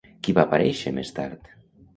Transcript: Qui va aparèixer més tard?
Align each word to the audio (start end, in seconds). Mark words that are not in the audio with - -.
Qui 0.27 0.33
va 0.37 0.45
aparèixer 0.47 0.95
més 0.97 1.15
tard? 1.21 1.55